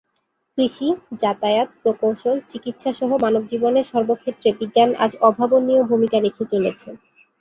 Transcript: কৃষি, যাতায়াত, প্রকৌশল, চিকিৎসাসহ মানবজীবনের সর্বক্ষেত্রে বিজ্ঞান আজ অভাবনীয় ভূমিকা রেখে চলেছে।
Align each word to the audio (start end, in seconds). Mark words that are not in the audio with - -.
কৃষি, 0.57 0.87
যাতায়াত, 1.21 1.69
প্রকৌশল, 1.81 2.35
চিকিৎসাসহ 2.51 3.09
মানবজীবনের 3.23 3.89
সর্বক্ষেত্রে 3.91 4.49
বিজ্ঞান 4.59 4.89
আজ 5.03 5.11
অভাবনীয় 5.27 5.81
ভূমিকা 5.89 6.17
রেখে 6.19 6.43
চলেছে। 6.51 6.87